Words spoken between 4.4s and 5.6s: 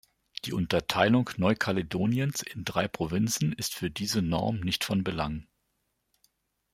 nicht von Belang.